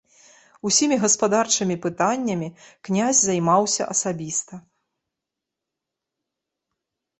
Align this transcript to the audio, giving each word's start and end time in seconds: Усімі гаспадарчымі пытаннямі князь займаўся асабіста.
Усімі 0.69 0.95
гаспадарчымі 1.03 1.75
пытаннямі 1.83 2.49
князь 2.89 3.19
займаўся 3.27 3.89
асабіста. 3.93 4.61